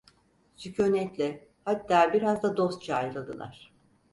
Sükûnetle, 0.55 1.47
hatta 1.65 2.13
biraz 2.13 2.43
da 2.43 2.57
dostça 2.57 2.95
ayrıldılar. 2.95 3.73